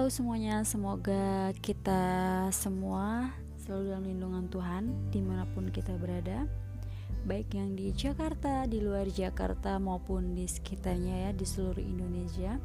Halo 0.00 0.08
semuanya, 0.08 0.64
semoga 0.64 1.52
kita 1.60 2.00
semua 2.56 3.36
selalu 3.60 3.92
dalam 3.92 4.04
lindungan 4.08 4.44
Tuhan 4.48 4.84
di 5.12 5.20
mana 5.20 5.44
pun 5.52 5.68
kita 5.68 5.92
berada. 6.00 6.48
Baik 7.28 7.52
yang 7.52 7.76
di 7.76 7.92
Jakarta, 7.92 8.64
di 8.64 8.80
luar 8.80 9.12
Jakarta 9.12 9.76
maupun 9.76 10.32
di 10.32 10.48
sekitarnya 10.48 11.28
ya, 11.28 11.30
di 11.36 11.44
seluruh 11.44 11.84
Indonesia. 11.84 12.56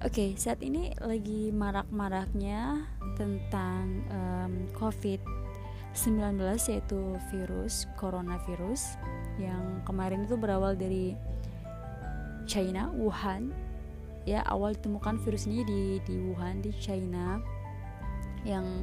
Oke, 0.00 0.32
saat 0.40 0.64
ini 0.64 0.96
lagi 1.04 1.52
marak-maraknya 1.52 2.88
tentang 3.20 4.00
um, 4.08 4.72
COVID-19 4.72 6.40
yaitu 6.72 7.00
virus, 7.28 7.84
coronavirus 8.00 8.96
Yang 9.36 9.84
kemarin 9.84 10.24
itu 10.24 10.40
berawal 10.40 10.80
dari 10.80 11.12
China, 12.48 12.88
Wuhan 12.96 13.65
ya 14.26 14.42
awal 14.42 14.74
ditemukan 14.74 15.22
virus 15.22 15.46
ini 15.46 15.62
di 15.62 15.80
di 16.02 16.14
Wuhan 16.18 16.58
di 16.58 16.74
China 16.76 17.38
yang 18.42 18.82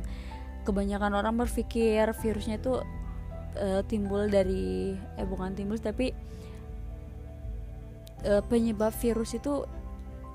kebanyakan 0.63 1.19
orang 1.19 1.35
berpikir 1.35 2.07
virusnya 2.15 2.57
itu 2.57 2.79
uh, 3.59 3.83
timbul 3.83 4.31
dari 4.31 4.95
eh 5.19 5.27
bukan 5.27 5.51
timbul 5.51 5.75
tapi 5.77 6.15
uh, 8.23 8.39
penyebab 8.47 8.95
virus 8.95 9.35
itu 9.35 9.67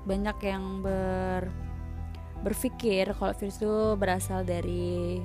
banyak 0.05 0.37
yang 0.45 0.85
ber 0.85 1.49
berpikir 2.39 3.11
kalau 3.17 3.35
virus 3.35 3.59
itu 3.59 3.75
berasal 3.99 4.47
dari 4.47 5.19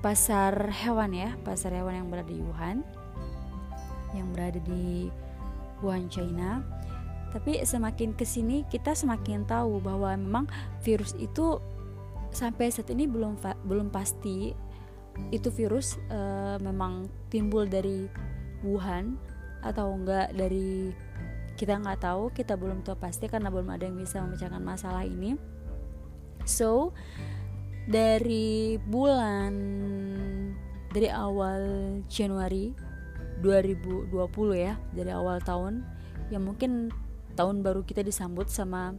pasar 0.00 0.72
hewan 0.72 1.12
ya 1.12 1.30
pasar 1.44 1.76
hewan 1.76 2.02
yang 2.02 2.08
berada 2.08 2.32
di 2.32 2.40
Wuhan 2.40 2.82
yang 4.16 4.32
berada 4.34 4.58
di 4.64 5.12
Wuhan 5.84 6.10
China 6.10 6.64
tapi 7.30 7.62
semakin 7.62 8.14
ke 8.14 8.26
sini 8.26 8.66
kita 8.66 8.94
semakin 8.94 9.46
tahu 9.46 9.78
bahwa 9.78 10.14
memang 10.18 10.46
virus 10.82 11.14
itu 11.18 11.62
sampai 12.30 12.70
saat 12.70 12.90
ini 12.90 13.06
belum 13.06 13.38
belum 13.66 13.90
pasti 13.90 14.54
itu 15.34 15.48
virus 15.50 15.98
uh, 16.10 16.56
memang 16.62 17.10
timbul 17.28 17.66
dari 17.66 18.06
Wuhan 18.62 19.18
atau 19.60 19.92
enggak 19.92 20.32
dari 20.32 20.94
kita 21.58 21.76
nggak 21.76 22.00
tahu 22.00 22.32
kita 22.32 22.56
belum 22.56 22.80
tahu 22.80 22.96
pasti 22.96 23.28
karena 23.28 23.52
belum 23.52 23.68
ada 23.68 23.84
yang 23.84 24.00
bisa 24.00 24.24
memecahkan 24.24 24.62
masalah 24.64 25.04
ini. 25.04 25.36
So 26.48 26.96
dari 27.84 28.80
bulan 28.88 29.52
dari 30.90 31.08
awal 31.12 31.60
Januari 32.08 32.72
2020 33.44 34.12
ya 34.56 34.76
dari 34.96 35.10
awal 35.12 35.40
tahun 35.44 35.84
yang 36.32 36.48
mungkin 36.48 36.88
tahun 37.36 37.62
baru 37.62 37.82
kita 37.86 38.02
disambut 38.02 38.50
sama 38.50 38.94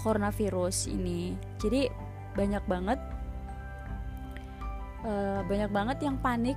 coronavirus 0.00 0.88
ini. 0.90 1.36
Jadi 1.60 1.90
banyak 2.34 2.64
banget 2.66 2.98
uh, 5.04 5.42
banyak 5.44 5.70
banget 5.70 5.98
yang 6.02 6.16
panik 6.22 6.56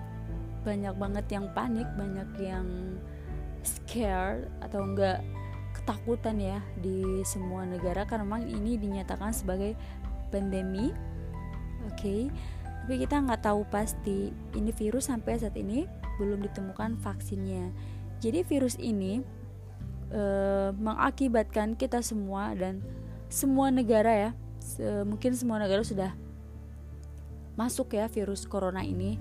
banyak 0.64 0.96
banget 0.96 1.26
yang 1.28 1.52
panik 1.52 1.88
banyak 2.00 2.30
yang 2.40 2.68
scared 3.68 4.48
atau 4.64 4.80
enggak 4.88 5.20
ketakutan 5.76 6.40
ya 6.40 6.60
di 6.80 7.22
semua 7.28 7.68
negara. 7.68 8.08
Karena 8.08 8.24
memang 8.24 8.48
ini 8.48 8.80
dinyatakan 8.80 9.36
sebagai 9.36 9.76
pandemi 10.32 10.94
oke? 11.84 12.00
Okay? 12.00 12.22
tapi 12.84 13.00
kita 13.00 13.16
nggak 13.16 13.48
tahu 13.48 13.64
pasti 13.72 14.36
ini 14.60 14.76
virus 14.76 15.08
sampai 15.08 15.40
saat 15.40 15.56
ini 15.56 15.88
belum 16.20 16.44
ditemukan 16.44 17.00
vaksinnya. 17.00 17.72
Jadi 18.20 18.44
virus 18.44 18.76
ini 18.76 19.24
uh, 20.14 20.70
mengakibatkan 20.78 21.76
kita 21.76 22.00
semua 22.06 22.54
dan 22.54 22.80
semua 23.28 23.74
negara 23.74 24.14
ya 24.14 24.32
se 24.62 24.86
mungkin 25.04 25.36
semua 25.36 25.60
negara 25.60 25.84
sudah 25.84 26.16
masuk 27.60 27.98
ya 27.98 28.08
virus 28.08 28.46
corona 28.46 28.86
ini. 28.86 29.18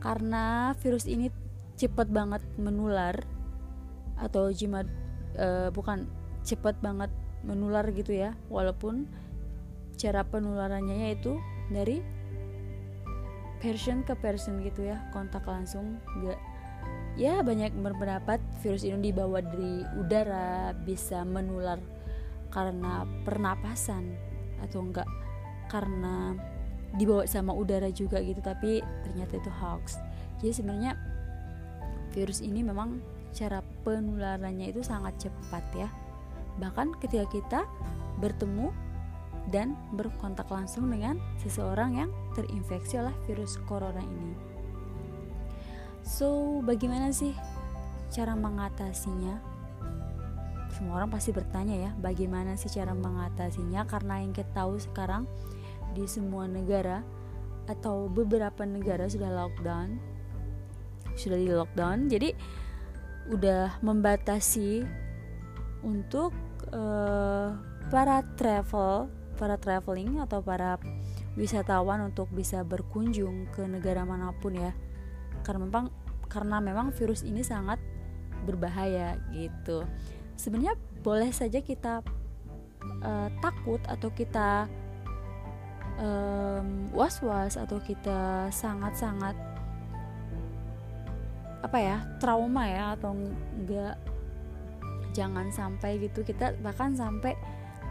Karena 0.00 0.72
virus 0.80 1.08
ini 1.08 1.32
cepat 1.76 2.08
banget 2.08 2.42
menular 2.56 3.20
atau 4.16 4.48
jimat 4.52 4.88
uh, 5.36 5.68
bukan 5.72 6.08
cepat 6.42 6.80
banget 6.80 7.12
menular 7.44 7.84
gitu 7.92 8.12
ya. 8.12 8.32
Walaupun 8.48 9.08
cara 9.96 10.24
penularannya 10.28 11.08
yaitu 11.08 11.40
dari 11.72 12.04
person 13.58 14.04
ke 14.04 14.12
person 14.20 14.60
gitu 14.60 14.84
ya 14.84 15.00
kontak 15.16 15.48
langsung 15.48 15.96
gak 16.20 16.36
ya 17.16 17.40
banyak 17.40 17.72
berpendapat 17.80 18.38
virus 18.60 18.84
ini 18.84 19.10
dibawa 19.10 19.40
dari 19.40 19.82
udara 19.96 20.76
bisa 20.76 21.24
menular 21.24 21.80
karena 22.52 23.08
pernapasan 23.24 24.16
atau 24.60 24.84
enggak 24.84 25.08
karena 25.72 26.36
dibawa 26.96 27.26
sama 27.28 27.52
udara 27.52 27.90
juga 27.90 28.20
gitu 28.22 28.40
tapi 28.40 28.80
ternyata 29.04 29.36
itu 29.40 29.50
hoax 29.50 30.00
jadi 30.40 30.52
sebenarnya 30.52 30.92
virus 32.12 32.40
ini 32.40 32.64
memang 32.64 33.00
cara 33.36 33.60
penularannya 33.84 34.72
itu 34.72 34.80
sangat 34.80 35.28
cepat 35.28 35.64
ya 35.76 35.88
bahkan 36.56 36.92
ketika 37.00 37.28
kita 37.28 37.60
bertemu 38.20 38.72
dan 39.50 39.78
berkontak 39.94 40.48
langsung 40.50 40.90
dengan 40.90 41.20
seseorang 41.38 42.02
yang 42.02 42.10
terinfeksi 42.34 42.98
oleh 42.98 43.14
virus 43.30 43.60
corona 43.70 44.02
ini. 44.02 44.55
So, 46.06 46.62
bagaimana 46.62 47.10
sih 47.10 47.34
cara 48.14 48.38
mengatasinya? 48.38 49.42
Semua 50.70 51.02
orang 51.02 51.10
pasti 51.10 51.34
bertanya 51.34 51.74
ya, 51.74 51.90
bagaimana 51.98 52.54
sih 52.54 52.70
cara 52.70 52.94
mengatasinya? 52.94 53.82
Karena 53.90 54.22
yang 54.22 54.30
kita 54.30 54.46
tahu 54.54 54.78
sekarang 54.78 55.26
di 55.98 56.06
semua 56.06 56.46
negara 56.46 57.02
atau 57.66 58.06
beberapa 58.06 58.62
negara 58.62 59.10
sudah 59.10 59.34
lockdown, 59.34 59.98
sudah 61.18 61.38
di 61.42 61.50
lockdown, 61.50 62.06
jadi 62.06 62.38
udah 63.34 63.82
membatasi 63.82 64.86
untuk 65.82 66.30
uh, 66.70 67.50
para 67.90 68.22
travel, 68.38 69.10
para 69.34 69.58
traveling 69.58 70.22
atau 70.22 70.38
para 70.38 70.78
wisatawan 71.34 72.06
untuk 72.06 72.30
bisa 72.30 72.62
berkunjung 72.62 73.50
ke 73.50 73.66
negara 73.66 74.06
mana 74.06 74.30
pun 74.38 74.54
ya 74.54 74.70
karena 75.46 75.62
memang 75.62 75.86
karena 76.26 76.58
memang 76.58 76.90
virus 76.90 77.22
ini 77.22 77.46
sangat 77.46 77.78
berbahaya 78.42 79.14
gitu. 79.30 79.86
Sebenarnya 80.34 80.74
boleh 81.06 81.30
saja 81.30 81.62
kita 81.62 82.02
uh, 83.06 83.28
takut 83.38 83.78
atau 83.86 84.10
kita 84.10 84.66
um, 86.02 86.90
was-was 86.90 87.54
atau 87.54 87.78
kita 87.78 88.50
sangat-sangat 88.50 89.38
apa 91.64 91.78
ya 91.82 91.96
trauma 92.22 92.62
ya 92.66 92.84
atau 92.94 93.14
enggak 93.14 93.96
jangan 95.14 95.48
sampai 95.54 96.02
gitu. 96.02 96.26
Kita 96.26 96.58
bahkan 96.60 96.92
sampai 96.98 97.38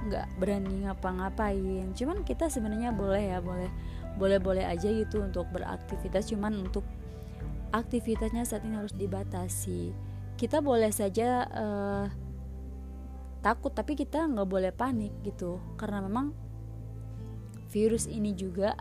nggak 0.05 0.37
berani 0.37 0.85
ngapa-ngapain. 0.85 1.87
Cuman 1.97 2.21
kita 2.21 2.51
sebenarnya 2.51 2.93
boleh 2.93 3.33
ya 3.35 3.39
boleh 3.41 3.71
boleh 4.15 4.39
boleh 4.39 4.63
aja 4.63 4.91
gitu 4.91 5.25
untuk 5.25 5.49
beraktivitas. 5.49 6.29
Cuman 6.29 6.69
untuk 6.69 6.85
aktivitasnya 7.75 8.47
saat 8.47 8.63
ini 8.63 8.79
harus 8.79 8.95
dibatasi. 8.95 9.91
Kita 10.35 10.59
boleh 10.63 10.91
saja 10.91 11.47
uh, 11.47 12.05
takut 13.43 13.71
tapi 13.71 13.93
kita 13.99 14.25
nggak 14.25 14.47
boleh 14.47 14.71
panik 14.71 15.11
gitu. 15.23 15.59
Karena 15.75 15.99
memang 16.03 16.31
virus 17.69 18.07
ini 18.07 18.31
juga 18.31 18.75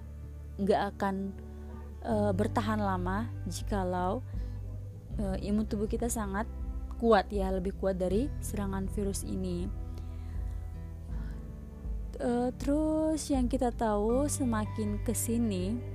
nggak 0.59 0.83
akan 0.95 1.15
uh, 2.07 2.31
bertahan 2.31 2.79
lama 2.79 3.27
jikalau 3.51 4.23
uh, 5.19 5.37
imun 5.43 5.67
tubuh 5.67 5.91
kita 5.91 6.07
sangat 6.07 6.47
kuat 7.03 7.27
ya 7.35 7.51
lebih 7.51 7.75
kuat 7.79 7.99
dari 7.99 8.31
serangan 8.39 8.87
virus 8.95 9.27
ini. 9.27 9.67
Uh, 12.23 12.55
terus 12.63 13.27
yang 13.27 13.51
kita 13.51 13.75
tahu 13.75 14.31
semakin 14.31 15.03
ke 15.03 15.11
sini 15.11 15.94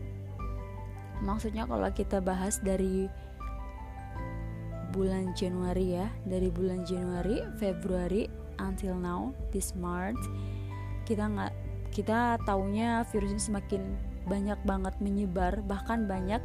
maksudnya 1.23 1.67
kalau 1.67 1.89
kita 1.91 2.23
bahas 2.23 2.59
dari 2.63 3.11
bulan 4.89 5.37
Januari 5.37 5.99
ya 5.99 6.07
dari 6.25 6.49
bulan 6.49 6.81
Januari 6.87 7.45
Februari 7.61 8.25
until 8.57 8.97
now 8.97 9.29
this 9.53 9.77
March 9.77 10.17
kita 11.05 11.29
nggak 11.29 11.53
kita 11.89 12.37
taunya 12.45 13.01
virus 13.09 13.33
ini 13.33 13.41
semakin 13.41 13.81
banyak 14.29 14.59
banget 14.61 14.93
menyebar 15.01 15.65
bahkan 15.65 16.05
banyak 16.05 16.41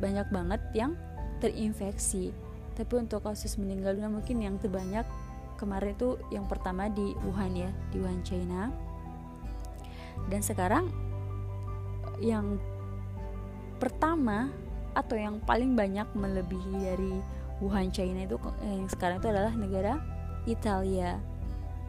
banyak 0.00 0.28
banget 0.32 0.60
yang 0.72 0.96
terinfeksi. 1.44 2.32
Tapi 2.72 2.92
untuk 2.96 3.26
kasus 3.28 3.60
meninggal 3.60 3.98
dunia 3.98 4.08
mungkin 4.08 4.40
yang 4.40 4.56
terbanyak 4.56 5.04
kemarin 5.60 5.92
itu 5.92 6.16
yang 6.32 6.48
pertama 6.48 6.88
di 6.88 7.12
Wuhan 7.28 7.52
ya 7.52 7.70
di 7.92 8.00
Wuhan 8.00 8.24
China. 8.24 8.72
Dan 10.32 10.40
sekarang 10.40 10.88
yang 12.22 12.56
pertama 13.82 14.46
atau 14.94 15.18
yang 15.18 15.42
paling 15.42 15.74
banyak 15.74 16.06
melebihi 16.14 16.74
dari 16.78 17.18
Wuhan 17.58 17.90
China 17.90 18.22
itu 18.22 18.38
yang 18.62 18.86
sekarang 18.86 19.18
itu 19.18 19.28
adalah 19.34 19.50
negara 19.58 19.98
Italia. 20.46 21.18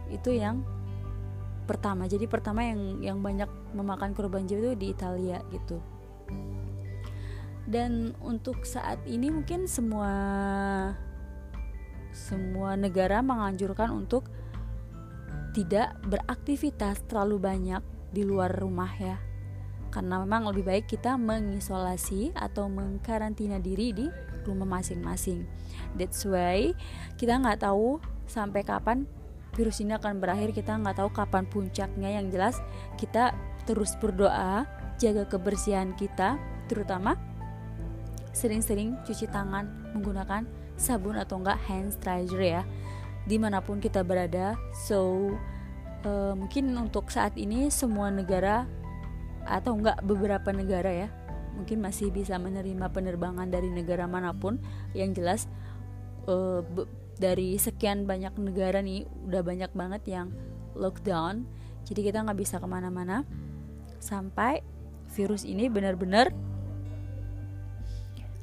Itu 0.09 0.33
yang 0.33 0.65
pertama. 1.69 2.09
Jadi 2.09 2.25
pertama 2.25 2.65
yang 2.65 2.97
yang 3.05 3.17
banyak 3.21 3.45
memakan 3.77 4.17
korban 4.17 4.49
jiwa 4.49 4.73
itu 4.73 4.73
di 4.73 4.87
Italia 4.89 5.37
gitu. 5.53 5.77
Dan 7.69 8.17
untuk 8.25 8.65
saat 8.65 8.97
ini 9.05 9.29
mungkin 9.29 9.69
semua 9.69 10.11
semua 12.13 12.73
negara 12.73 13.21
menganjurkan 13.21 13.93
untuk 13.93 14.29
tidak 15.53 15.93
beraktivitas 16.09 17.05
terlalu 17.05 17.37
banyak 17.37 17.81
di 18.13 18.21
luar 18.21 18.53
rumah 18.53 18.89
ya 18.97 19.17
karena 19.93 20.25
memang 20.25 20.49
lebih 20.49 20.65
baik 20.65 20.89
kita 20.89 21.13
mengisolasi 21.21 22.33
atau 22.33 22.65
mengkarantina 22.65 23.61
diri 23.61 23.93
di 23.93 24.09
rumah 24.41 24.81
masing-masing. 24.81 25.45
That's 25.93 26.25
why 26.25 26.73
kita 27.21 27.37
nggak 27.37 27.61
tahu 27.61 28.01
sampai 28.25 28.65
kapan 28.65 29.05
virus 29.53 29.85
ini 29.85 29.93
akan 29.93 30.17
berakhir 30.17 30.49
kita 30.57 30.73
nggak 30.81 30.97
tahu 30.97 31.13
kapan 31.13 31.45
puncaknya. 31.45 32.09
Yang 32.17 32.25
jelas 32.33 32.55
kita 32.97 33.37
terus 33.69 33.93
berdoa 34.01 34.65
jaga 34.97 35.29
kebersihan 35.29 35.93
kita 35.93 36.41
terutama 36.65 37.13
sering-sering 38.33 38.97
cuci 39.05 39.29
tangan 39.29 39.93
menggunakan 39.93 40.49
sabun 40.73 41.21
atau 41.21 41.37
enggak 41.37 41.61
hand 41.69 41.93
sanitizer 41.93 42.41
ya 42.41 42.61
di 43.29 43.37
mana 43.37 43.61
pun 43.61 43.77
kita 43.77 44.01
berada. 44.01 44.57
So 44.73 45.31
uh, 46.03 46.33
mungkin 46.33 46.73
untuk 46.75 47.13
saat 47.13 47.37
ini 47.37 47.69
semua 47.69 48.09
negara 48.09 48.65
atau 49.43 49.75
enggak 49.75 49.99
beberapa 50.05 50.55
negara 50.55 50.91
ya 50.91 51.09
mungkin 51.53 51.85
masih 51.85 52.09
bisa 52.09 52.41
menerima 52.41 52.89
penerbangan 52.89 53.45
dari 53.49 53.69
negara 53.69 54.07
mana 54.09 54.33
pun. 54.33 54.57
Yang 54.97 55.11
jelas 55.21 55.45
uh, 56.27 56.61
dari 57.17 57.57
sekian 57.61 58.05
banyak 58.09 58.33
negara 58.41 58.81
nih 58.81 59.05
udah 59.29 59.41
banyak 59.45 59.71
banget 59.77 60.01
yang 60.09 60.33
lockdown. 60.73 61.45
Jadi 61.85 62.01
kita 62.09 62.25
nggak 62.25 62.39
bisa 62.41 62.59
ke 62.59 62.67
mana-mana. 62.67 63.23
Sampai 64.01 64.63
virus 65.13 65.45
ini 65.45 65.69
benar-benar 65.69 66.33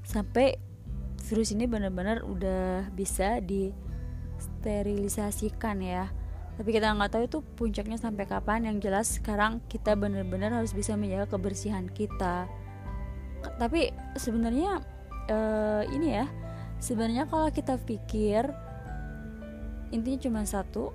sampai 0.06 0.54
virus 1.26 1.50
ini 1.54 1.66
benar-benar 1.70 2.24
udah 2.26 2.90
bisa 2.94 3.40
disterilisasikan 3.42 5.82
ya 5.82 6.10
tapi 6.60 6.76
kita 6.76 6.92
nggak 6.92 7.08
tahu 7.16 7.24
itu 7.24 7.38
puncaknya 7.56 7.96
sampai 7.96 8.28
kapan. 8.28 8.68
Yang 8.68 8.76
jelas 8.84 9.06
sekarang 9.16 9.64
kita 9.64 9.96
benar-benar 9.96 10.52
harus 10.52 10.76
bisa 10.76 10.92
menjaga 10.92 11.32
kebersihan 11.32 11.88
kita. 11.88 12.44
Tapi 13.56 13.88
sebenarnya 14.20 14.84
uh, 15.32 15.88
ini 15.88 16.20
ya 16.20 16.28
sebenarnya 16.76 17.24
kalau 17.32 17.48
kita 17.48 17.80
pikir 17.80 18.52
intinya 19.88 20.20
cuma 20.20 20.40
satu 20.44 20.92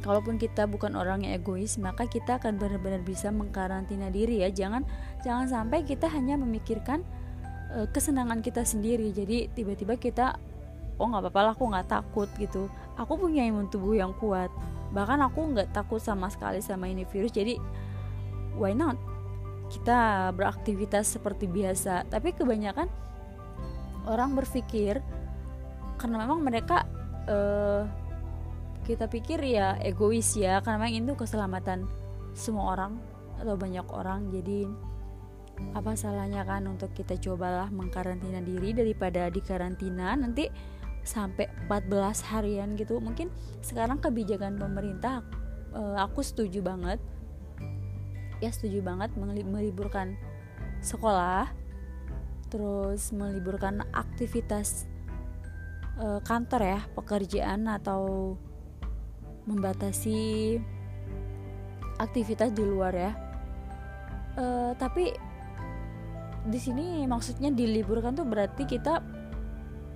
kalaupun 0.00 0.40
kita 0.40 0.64
bukan 0.64 0.96
orang 0.96 1.28
yang 1.28 1.36
egois 1.36 1.76
maka 1.76 2.08
kita 2.08 2.40
akan 2.40 2.56
benar-benar 2.56 3.04
bisa 3.04 3.28
mengkarantina 3.28 4.08
diri 4.08 4.40
ya. 4.40 4.48
Jangan 4.48 4.88
jangan 5.20 5.44
sampai 5.44 5.84
kita 5.84 6.08
hanya 6.08 6.40
memikirkan 6.40 7.04
uh, 7.76 7.84
kesenangan 7.84 8.40
kita 8.40 8.64
sendiri. 8.64 9.12
Jadi 9.12 9.52
tiba-tiba 9.52 10.00
kita 10.00 10.40
oh 10.96 11.04
nggak 11.04 11.28
apa-apa 11.28 11.40
lah 11.44 11.52
aku 11.52 11.64
nggak 11.68 11.88
takut 11.92 12.28
gitu 12.40 12.72
aku 12.96 13.16
punya 13.16 13.46
imun 13.46 13.68
tubuh 13.68 13.96
yang 13.96 14.12
kuat. 14.16 14.52
Bahkan 14.92 15.18
aku 15.24 15.56
nggak 15.56 15.72
takut 15.72 16.00
sama 16.00 16.28
sekali 16.28 16.60
sama 16.60 16.88
ini 16.88 17.08
virus 17.08 17.32
jadi 17.32 17.56
why 18.56 18.76
not? 18.76 19.00
Kita 19.72 20.30
beraktivitas 20.36 21.16
seperti 21.16 21.48
biasa. 21.48 22.04
Tapi 22.12 22.36
kebanyakan 22.36 22.88
orang 24.04 24.36
berpikir 24.36 25.00
karena 25.96 26.16
memang 26.26 26.42
mereka 26.42 26.84
uh, 27.30 27.86
kita 28.82 29.06
pikir 29.06 29.38
ya 29.46 29.78
egois 29.78 30.34
ya 30.34 30.58
karena 30.60 30.82
memang 30.82 31.06
itu 31.06 31.14
keselamatan 31.14 31.86
semua 32.34 32.74
orang 32.76 32.98
atau 33.38 33.54
banyak 33.56 33.86
orang. 33.88 34.28
Jadi 34.28 34.68
apa 35.72 35.94
salahnya 35.94 36.42
kan 36.42 36.66
untuk 36.66 36.90
kita 36.92 37.14
cobalah 37.22 37.70
mengkarantina 37.70 38.42
diri 38.42 38.74
daripada 38.74 39.30
di 39.30 39.38
karantina 39.38 40.16
nanti 40.18 40.50
sampai 41.02 41.50
14 41.66 42.30
harian 42.30 42.74
gitu. 42.78 42.98
Mungkin 43.02 43.30
sekarang 43.62 43.98
kebijakan 43.98 44.58
pemerintah 44.58 45.26
uh, 45.74 45.98
aku 46.02 46.22
setuju 46.22 46.62
banget. 46.62 46.98
Ya 48.42 48.50
setuju 48.50 48.82
banget 48.82 49.14
meliburkan 49.18 50.18
sekolah 50.82 51.46
terus 52.50 53.14
meliburkan 53.14 53.80
aktivitas 53.94 54.90
uh, 55.96 56.20
kantor 56.20 56.76
ya 56.76 56.80
pekerjaan 56.92 57.64
atau 57.70 58.34
membatasi 59.46 60.58
aktivitas 62.02 62.50
di 62.50 62.64
luar 62.66 62.92
ya. 62.92 63.12
Uh, 64.32 64.72
tapi 64.76 65.12
di 66.42 66.58
sini 66.58 67.06
maksudnya 67.06 67.54
diliburkan 67.54 68.18
tuh 68.18 68.26
berarti 68.26 68.66
kita 68.66 68.98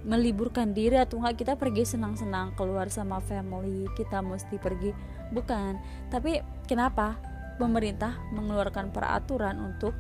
meliburkan 0.07 0.71
diri 0.71 1.03
atau 1.03 1.19
enggak 1.19 1.43
kita 1.43 1.53
pergi 1.59 1.83
senang-senang 1.83 2.55
keluar 2.55 2.87
sama 2.87 3.19
family 3.19 3.91
kita 3.99 4.23
mesti 4.23 4.55
pergi. 4.57 4.95
Bukan. 5.35 5.83
Tapi 6.09 6.41
kenapa? 6.71 7.19
Pemerintah 7.59 8.15
mengeluarkan 8.31 8.95
peraturan 8.95 9.59
untuk 9.59 9.97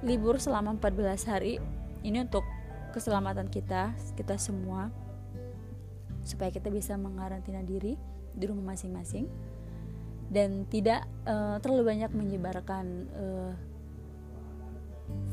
libur 0.00 0.40
selama 0.40 0.72
14 0.80 1.28
hari. 1.28 1.60
Ini 2.00 2.24
untuk 2.24 2.42
keselamatan 2.96 3.52
kita 3.52 3.92
kita 4.16 4.40
semua. 4.40 4.88
Supaya 6.24 6.48
kita 6.48 6.72
bisa 6.72 6.96
mengarantina 6.96 7.60
diri 7.60 8.00
di 8.32 8.44
rumah 8.48 8.72
masing-masing. 8.72 9.28
Dan 10.32 10.64
tidak 10.72 11.04
uh, 11.28 11.60
terlalu 11.60 11.92
banyak 11.92 12.10
menyebarkan 12.16 12.84
uh, 13.12 13.52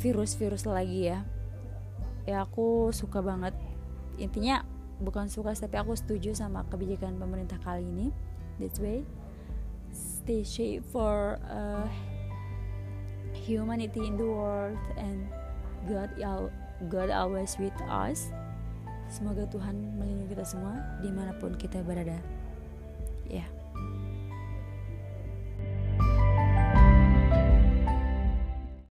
virus-virus 0.04 0.68
lagi 0.68 1.08
ya. 1.08 1.24
Ya 2.28 2.44
aku 2.44 2.92
suka 2.92 3.24
banget 3.24 3.56
intinya 4.20 4.62
bukan 5.00 5.32
suka 5.32 5.56
tapi 5.56 5.80
aku 5.80 5.96
setuju 5.96 6.36
sama 6.36 6.68
kebijakan 6.68 7.16
pemerintah 7.16 7.58
kali 7.64 7.88
ini. 7.88 8.12
That's 8.60 8.78
way 8.78 9.08
stay 9.94 10.44
safe 10.44 10.86
for 10.92 11.40
uh, 11.50 11.88
humanity 13.34 14.06
in 14.06 14.18
the 14.18 14.26
world 14.26 14.78
and 14.98 15.26
God 15.88 16.10
God 16.90 17.10
always 17.10 17.58
with 17.58 17.76
us. 17.90 18.30
Semoga 19.10 19.50
Tuhan 19.50 19.98
melindungi 19.98 20.38
kita 20.38 20.46
semua 20.46 21.02
di 21.02 21.10
mana 21.10 21.34
pun 21.42 21.58
kita 21.58 21.82
berada. 21.82 22.22
Ya 23.26 23.42
yeah. 23.42 23.59